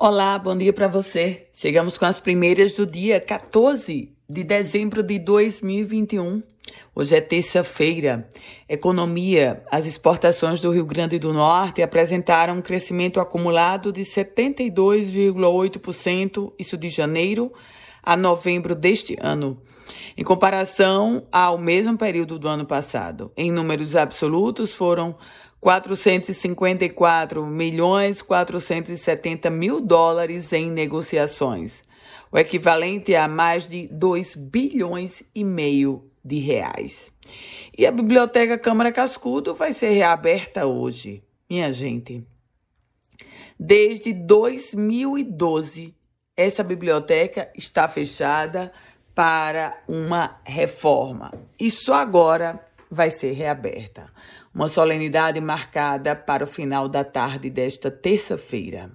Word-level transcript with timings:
Olá, 0.00 0.38
bom 0.38 0.56
dia 0.56 0.72
para 0.72 0.86
você. 0.86 1.48
Chegamos 1.52 1.98
com 1.98 2.04
as 2.04 2.20
primeiras 2.20 2.74
do 2.74 2.86
dia 2.86 3.20
14 3.20 4.12
de 4.30 4.44
dezembro 4.44 5.02
de 5.02 5.18
2021. 5.18 6.40
Hoje 6.94 7.16
é 7.16 7.20
terça-feira. 7.20 8.30
Economia. 8.68 9.64
As 9.68 9.86
exportações 9.86 10.60
do 10.60 10.70
Rio 10.70 10.86
Grande 10.86 11.18
do 11.18 11.32
Norte 11.32 11.82
apresentaram 11.82 12.58
um 12.58 12.62
crescimento 12.62 13.18
acumulado 13.18 13.92
de 13.92 14.02
72,8%, 14.02 16.52
isso 16.56 16.76
de 16.76 16.90
janeiro 16.90 17.52
a 18.00 18.16
novembro 18.16 18.76
deste 18.76 19.16
ano, 19.20 19.60
em 20.16 20.22
comparação 20.22 21.26
ao 21.32 21.58
mesmo 21.58 21.98
período 21.98 22.38
do 22.38 22.46
ano 22.48 22.64
passado. 22.64 23.32
Em 23.36 23.50
números 23.50 23.96
absolutos, 23.96 24.72
foram 24.74 25.16
454 25.60 27.44
milhões 27.46 28.22
470 28.22 29.50
mil 29.50 29.80
dólares 29.80 30.52
em 30.52 30.70
negociações, 30.70 31.82
o 32.30 32.38
equivalente 32.38 33.14
a 33.14 33.26
mais 33.26 33.66
de 33.66 33.88
2 33.88 34.36
bilhões 34.36 35.22
e 35.34 35.42
meio 35.42 36.08
de 36.24 36.38
reais. 36.38 37.10
E 37.76 37.86
a 37.86 37.90
Biblioteca 37.90 38.58
Câmara 38.58 38.92
Cascudo 38.92 39.54
vai 39.54 39.72
ser 39.72 39.90
reaberta 39.90 40.66
hoje, 40.66 41.22
minha 41.48 41.72
gente. 41.72 42.24
Desde 43.58 44.12
2012, 44.12 45.94
essa 46.36 46.62
biblioteca 46.62 47.50
está 47.56 47.88
fechada 47.88 48.72
para 49.12 49.82
uma 49.88 50.40
reforma 50.44 51.32
e 51.58 51.68
só 51.72 51.94
agora 51.94 52.67
vai 52.90 53.10
ser 53.10 53.32
reaberta. 53.32 54.06
Uma 54.54 54.68
solenidade 54.68 55.40
marcada 55.40 56.16
para 56.16 56.44
o 56.44 56.46
final 56.46 56.88
da 56.88 57.04
tarde 57.04 57.50
desta 57.50 57.90
terça-feira. 57.90 58.90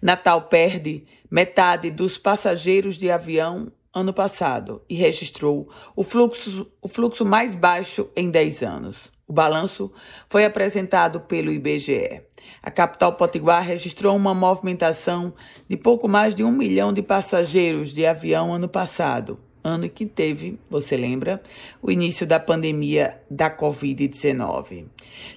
Natal 0.00 0.42
perde 0.42 1.04
metade 1.30 1.90
dos 1.90 2.18
passageiros 2.18 2.96
de 2.96 3.10
avião 3.10 3.72
ano 3.94 4.12
passado 4.12 4.82
e 4.88 4.94
registrou 4.94 5.68
o 5.94 6.02
fluxo, 6.02 6.66
o 6.82 6.88
fluxo 6.88 7.24
mais 7.24 7.54
baixo 7.54 8.10
em 8.16 8.30
10 8.30 8.62
anos. 8.62 9.12
O 9.26 9.32
balanço 9.32 9.92
foi 10.28 10.44
apresentado 10.44 11.20
pelo 11.20 11.50
IBGE. 11.50 12.22
A 12.62 12.70
capital 12.70 13.14
potiguar 13.14 13.62
registrou 13.62 14.14
uma 14.14 14.34
movimentação 14.34 15.32
de 15.68 15.76
pouco 15.76 16.06
mais 16.06 16.34
de 16.34 16.44
um 16.44 16.52
milhão 16.52 16.92
de 16.92 17.02
passageiros 17.02 17.94
de 17.94 18.04
avião 18.04 18.52
ano 18.52 18.68
passado, 18.68 19.38
ano 19.64 19.88
que 19.88 20.04
teve, 20.04 20.58
você 20.68 20.94
lembra, 20.94 21.42
o 21.82 21.90
início 21.90 22.26
da 22.26 22.38
pandemia 22.38 23.18
da 23.30 23.50
Covid-19. 23.50 24.84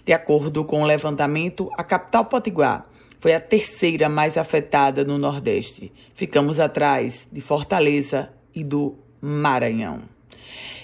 De 0.06 0.12
acordo 0.12 0.66
com 0.66 0.84
o 0.84 0.86
levantamento, 0.86 1.72
a 1.78 1.84
capital 1.84 2.26
potiguar 2.26 2.86
foi 3.20 3.34
a 3.34 3.40
terceira 3.40 4.10
mais 4.10 4.38
afetada 4.38 5.04
no 5.06 5.18
Nordeste. 5.18 5.92
Ficamos 6.14 6.60
atrás 6.60 7.26
de 7.32 7.40
Fortaleza 7.40 8.30
e 8.54 8.64
do 8.64 8.96
Maranhão. 9.22 10.02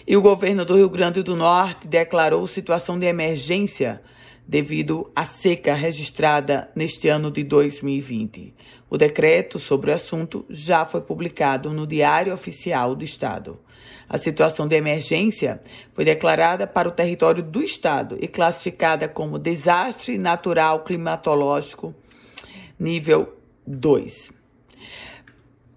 E 0.07 0.17
o 0.17 0.21
governo 0.21 0.65
do 0.65 0.75
Rio 0.75 0.89
Grande 0.89 1.21
do 1.21 1.35
Norte 1.35 1.87
declarou 1.87 2.47
situação 2.47 2.97
de 2.97 3.05
emergência 3.05 4.01
devido 4.47 5.11
à 5.15 5.25
seca 5.25 5.73
registrada 5.73 6.69
neste 6.75 7.07
ano 7.07 7.31
de 7.31 7.43
2020. 7.43 8.53
O 8.89 8.97
decreto 8.97 9.57
sobre 9.57 9.91
o 9.91 9.93
assunto 9.93 10.45
já 10.49 10.85
foi 10.85 11.01
publicado 11.01 11.71
no 11.71 11.87
Diário 11.87 12.33
Oficial 12.33 12.95
do 12.95 13.03
Estado. 13.03 13.59
A 14.07 14.17
situação 14.17 14.67
de 14.67 14.75
emergência 14.75 15.61
foi 15.93 16.05
declarada 16.05 16.67
para 16.67 16.87
o 16.87 16.91
território 16.91 17.41
do 17.41 17.63
Estado 17.63 18.17
e 18.21 18.27
classificada 18.27 19.07
como 19.07 19.39
desastre 19.39 20.17
natural 20.17 20.83
climatológico 20.83 21.95
nível 22.79 23.33
2. 23.65 24.29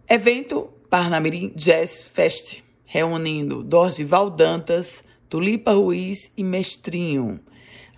Evento 0.09 0.69
Parnamirim 0.91 1.53
Jazz 1.57 2.03
Fest, 2.13 2.63
reunindo 2.85 3.63
Dorgival 3.63 4.31
Dantas, 4.31 5.03
Tulipa 5.29 5.73
Ruiz 5.73 6.31
e 6.37 6.45
Mestrinho. 6.45 7.41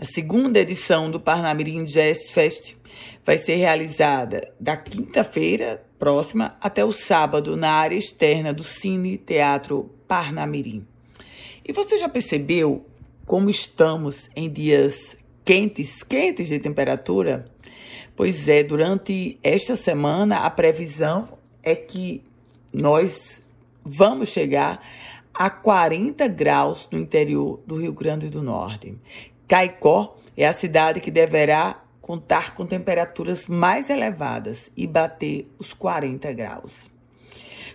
A 0.01 0.05
segunda 0.05 0.61
edição 0.61 1.11
do 1.11 1.19
Parnamirim 1.19 1.83
Jazz 1.83 2.31
Fest 2.31 2.77
vai 3.27 3.37
ser 3.37 3.57
realizada 3.57 4.55
da 4.61 4.77
quinta-feira 4.77 5.85
próxima 5.99 6.57
até 6.61 6.85
o 6.85 6.93
sábado 6.93 7.57
na 7.57 7.73
área 7.73 7.97
externa 7.97 8.53
do 8.53 8.63
Cine 8.63 9.19
Teatro 9.19 9.91
Parnamirim. 10.07 10.87
E 11.67 11.73
você 11.73 11.99
já 11.99 12.09
percebeu 12.09 12.87
como 13.27 13.51
estamos 13.51 14.31
em 14.37 14.49
dias 14.49 15.17
quentes, 15.45 16.05
quentes 16.05 16.47
de 16.47 16.61
temperatura? 16.61 17.51
Pois 18.15 18.49
é, 18.49 18.63
durante 18.63 19.37
esta 19.43 19.75
semana 19.75 20.47
a 20.47 20.51
previsão 20.51 21.29
é 21.61 21.75
que 21.75 22.23
nós 22.73 23.43
vamos 23.85 24.29
chegar 24.29 24.81
a 25.35 25.51
40 25.51 26.29
graus 26.29 26.89
no 26.89 27.01
interior 27.01 27.61
do 27.67 27.81
Rio 27.81 27.93
Grande 27.93 28.29
do 28.29 28.45
Norte. 28.45 28.97
Caicó 29.49 30.17
é 30.37 30.47
a 30.47 30.53
cidade 30.53 31.01
que 31.01 31.11
deverá 31.11 31.83
contar 32.03 32.55
com 32.55 32.67
temperaturas 32.67 33.47
mais 33.47 33.91
elevadas 33.91 34.71
e 34.77 34.87
bater 34.87 35.51
os 35.59 35.73
40 35.73 36.31
graus. 36.35 36.75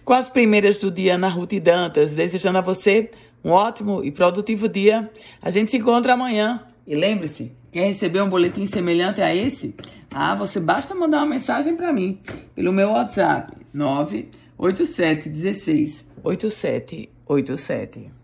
Com 0.05 0.13
as 0.13 0.29
primeiras 0.29 0.77
do 0.77 0.91
dia 0.91 1.17
na 1.17 1.27
Ruth 1.27 1.59
Dantas, 1.59 2.13
desejando 2.13 2.59
a 2.59 2.61
você 2.61 3.09
um 3.43 3.51
ótimo 3.51 4.03
e 4.03 4.11
produtivo 4.11 4.69
dia. 4.69 5.11
A 5.41 5.49
gente 5.49 5.71
se 5.71 5.77
encontra 5.77 6.13
amanhã. 6.13 6.63
E 6.85 6.95
lembre-se, 6.95 7.51
quer 7.71 7.87
receber 7.87 8.21
um 8.21 8.29
boletim 8.29 8.65
semelhante 8.65 9.21
a 9.21 9.35
esse? 9.35 9.75
Ah, 10.11 10.35
você 10.35 10.59
basta 10.59 10.93
mandar 10.93 11.19
uma 11.19 11.25
mensagem 11.25 11.75
para 11.75 11.91
mim 11.91 12.19
pelo 12.53 12.71
meu 12.71 12.91
WhatsApp 12.91 13.57
987 13.73 15.29
16 15.29 16.05
8787. 16.23 18.22